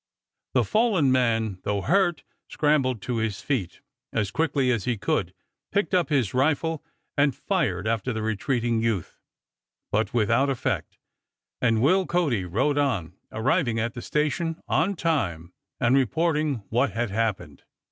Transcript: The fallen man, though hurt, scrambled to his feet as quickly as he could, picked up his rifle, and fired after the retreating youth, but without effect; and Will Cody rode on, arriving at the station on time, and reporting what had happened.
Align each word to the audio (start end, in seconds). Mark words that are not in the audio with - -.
The 0.55 0.63
fallen 0.63 1.11
man, 1.11 1.59
though 1.61 1.81
hurt, 1.83 2.23
scrambled 2.49 3.03
to 3.03 3.17
his 3.17 3.39
feet 3.43 3.81
as 4.11 4.31
quickly 4.31 4.71
as 4.71 4.85
he 4.85 4.97
could, 4.97 5.31
picked 5.71 5.93
up 5.93 6.09
his 6.09 6.33
rifle, 6.33 6.83
and 7.15 7.35
fired 7.35 7.87
after 7.87 8.11
the 8.11 8.23
retreating 8.23 8.81
youth, 8.81 9.19
but 9.91 10.11
without 10.11 10.49
effect; 10.49 10.97
and 11.61 11.83
Will 11.83 12.07
Cody 12.07 12.45
rode 12.45 12.79
on, 12.79 13.13
arriving 13.31 13.79
at 13.79 13.93
the 13.93 14.01
station 14.01 14.59
on 14.67 14.95
time, 14.95 15.53
and 15.79 15.95
reporting 15.95 16.63
what 16.69 16.93
had 16.93 17.11
happened. 17.11 17.61